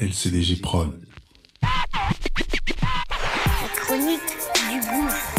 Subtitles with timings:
[0.00, 0.92] LCDG Prod.
[1.60, 1.68] La
[3.74, 4.20] chronique
[4.70, 5.34] du gouffre.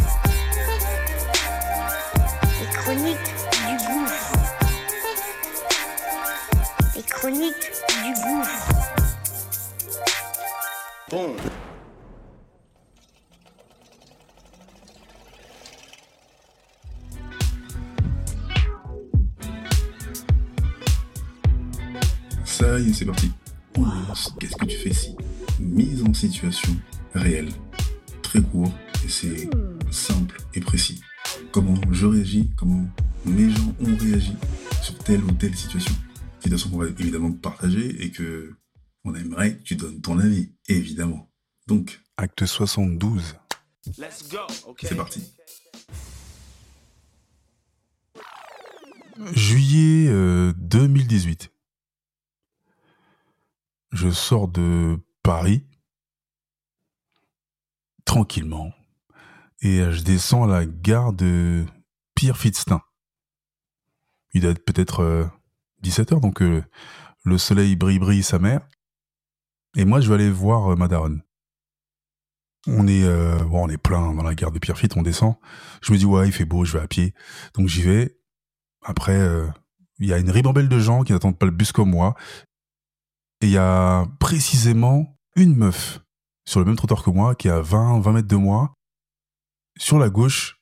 [2.59, 4.33] Les chroniques du gouffre.
[6.93, 7.71] Les chroniques
[8.03, 8.67] du gouffre.
[11.09, 11.37] Bon.
[22.43, 23.31] Ça y est, c'est parti.
[23.77, 24.33] On lance.
[24.39, 25.15] Qu'est-ce que tu fais ici?
[25.59, 26.75] Mise en situation
[27.13, 27.49] réelle.
[28.21, 28.71] Très court
[29.05, 29.49] et c'est
[29.91, 31.01] simple et précis.
[31.51, 32.85] Comment je réagis, comment
[33.25, 34.33] mes gens ont réagi
[34.81, 35.93] sur telle ou telle situation?
[36.39, 38.53] Situation qu'on va évidemment partager et que
[39.05, 41.31] on aimerait que tu donnes ton avis, évidemment.
[41.67, 43.35] Donc, acte 72.
[43.97, 44.37] Let's go.
[44.67, 44.87] Okay.
[44.87, 45.23] C'est parti.
[49.33, 51.51] Juillet euh, 2018.
[53.91, 55.65] Je sors de Paris
[58.05, 58.71] tranquillement
[59.61, 61.65] et euh, je descends à la gare de
[62.15, 62.81] Pierre-Fitztin.
[64.33, 65.31] Il doit être peut-être
[65.83, 66.63] 17h, donc euh,
[67.23, 68.61] le soleil brille brille sa mère.
[69.75, 71.17] Et moi, je vais aller voir euh.
[72.67, 75.35] On est, euh, bon, on est plein dans la gare de Pierrefitte, on descend.
[75.81, 77.13] Je me dis, ouais, il fait beau, je vais à pied.
[77.53, 78.17] Donc j'y vais.
[78.83, 79.47] Après, euh,
[79.99, 82.15] il y a une ribambelle de gens qui n'attendent pas le bus comme moi.
[83.41, 86.01] Et il y a précisément une meuf
[86.45, 88.73] sur le même trottoir que moi, qui est à 20, 20 mètres de moi.
[89.77, 90.59] Sur la gauche,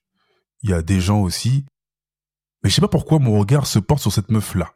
[0.61, 1.65] il y a des gens aussi.
[2.61, 4.75] Mais je sais pas pourquoi mon regard se porte sur cette meuf-là.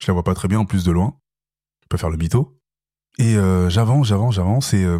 [0.00, 1.18] Je la vois pas très bien en plus de loin.
[1.82, 2.58] Je peux faire le mytho.
[3.18, 4.98] Et euh, j'avance, j'avance, j'avance et euh,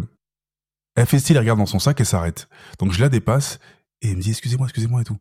[0.95, 2.47] elle fait style, regarde dans son sac et s'arrête.
[2.79, 3.59] Donc je la dépasse
[4.01, 5.17] et elle me dit excusez-moi, excusez-moi et tout.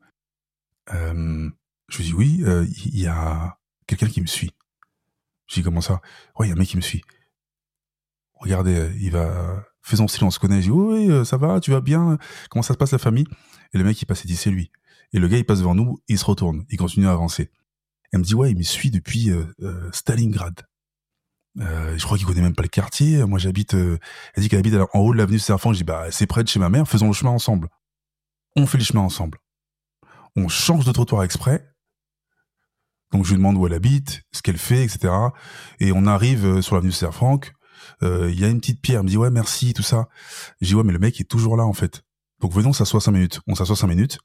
[0.93, 1.51] Euh,
[1.89, 2.45] je lui dis oui,
[2.77, 4.53] il y a quelqu'un qui me suit.
[5.47, 6.01] Je dis comment ça?
[6.39, 7.03] Ouais, il y a un mec qui me suit.
[8.35, 10.57] Regardez, euh, il va faisons silence, connaît.
[10.63, 12.19] Je dis oui, oui, ça va, tu vas bien
[12.51, 13.27] Comment ça se passe la famille?
[13.75, 14.71] Et le mec il passe et dit c'est lui.
[15.13, 17.51] Et le gars il passe devant nous, il se retourne, il continue à avancer.
[18.13, 20.63] Elle me dit ouais, il me suit depuis euh, euh, Stalingrad.
[21.61, 23.25] Euh, je crois qu'il connaît même pas le quartier.
[23.25, 23.75] Moi, j'habite.
[23.75, 23.99] euh,
[24.35, 25.73] elle dit qu'elle habite en haut de l'avenue Serfan.
[25.73, 26.89] Je dis bah c'est près de chez ma mère.
[26.89, 27.69] Faisons le chemin ensemble.
[28.57, 29.39] On fait le chemin ensemble.
[30.37, 31.65] On change de trottoir exprès.
[33.15, 35.15] Donc je lui demande où elle habite, ce qu'elle fait, etc.
[35.79, 37.41] Et on arrive euh, sur l'avenue Serfranc.
[38.03, 38.99] Euh, Il y a une petite pierre.
[38.99, 40.09] Elle me dit ouais merci tout ça.
[40.61, 42.03] Je dis ouais mais le mec est toujours là en fait.
[42.41, 43.41] Donc venons s'asseoir cinq minutes.
[43.47, 44.19] On s'assoit cinq minutes.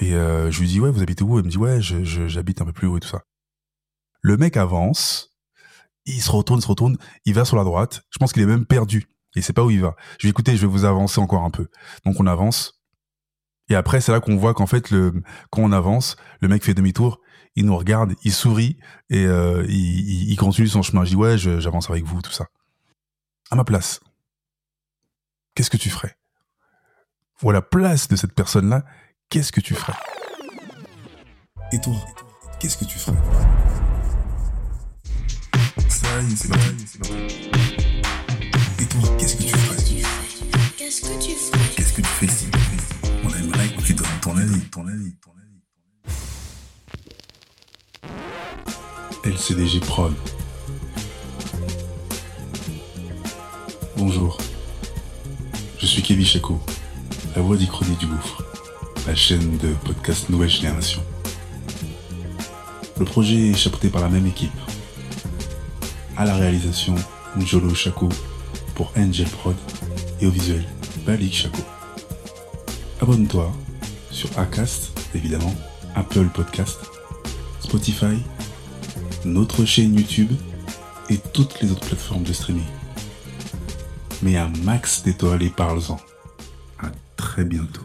[0.00, 1.38] Et euh, je lui dis ouais vous habitez où?
[1.38, 3.22] Elle me dit ouais j'habite un peu plus haut et tout ça.
[4.20, 5.30] Le mec avance
[6.04, 8.02] il se retourne, il se retourne, il va sur la droite.
[8.10, 9.06] Je pense qu'il est même perdu.
[9.36, 9.94] Il sait pas où il va.
[10.18, 11.68] Je lui dis, écoutez, je vais vous avancer encore un peu.
[12.04, 12.81] Donc on avance.
[13.72, 16.74] Et après, c'est là qu'on voit qu'en fait, le, quand on avance, le mec fait
[16.74, 17.22] demi-tour,
[17.56, 18.76] il nous regarde, il sourit
[19.08, 21.04] et euh, il, continue son chemin.
[21.04, 22.48] Je dis, ouais, j'avance avec vous, tout ça.
[23.50, 24.00] À ma place,
[25.54, 26.18] qu'est-ce que tu ferais?
[27.42, 28.84] Ou à la place de cette personne-là,
[29.30, 29.96] qu'est-ce que tu ferais?
[31.72, 31.94] Et toi,
[32.60, 33.16] qu'est-ce que tu ferais?
[35.88, 37.50] Ça y est, c'est parti, c'est parti.
[38.82, 39.76] Et toi, qu'est-ce que tu ferais?
[40.76, 42.61] Qu'est-ce que tu fais Qu'est-ce que tu fais ici?
[49.24, 50.12] LCDG Prod.
[53.96, 54.36] Bonjour.
[55.78, 56.60] Je suis Kevin Chaco,
[57.36, 58.42] la voix d'Ichronie du Gouffre,
[59.06, 61.02] la chaîne de podcast Nouvelle Génération.
[62.98, 64.50] Le projet est chapeauté par la même équipe.
[66.16, 66.96] À la réalisation,
[67.36, 68.08] Njolo Chaco
[68.74, 69.56] pour Angel Prod
[70.20, 70.64] et au visuel,
[71.06, 71.62] Balik Chaco.
[73.00, 73.52] Abonne-toi
[74.12, 75.54] sur Acast, évidemment,
[75.94, 76.78] Apple Podcast,
[77.60, 78.22] Spotify,
[79.24, 80.30] notre chaîne YouTube
[81.08, 82.64] et toutes les autres plateformes de streaming.
[84.22, 85.98] Mets un max d'étoiles et parle-en.
[86.78, 87.82] À très bientôt.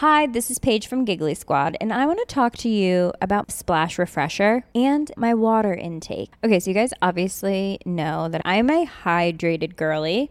[0.00, 3.50] Hi, this is Paige from Giggly Squad, and I want to talk to you about
[3.50, 6.32] Splash Refresher and my water intake.
[6.44, 10.30] Okay, so you guys obviously know that I'm a hydrated girly,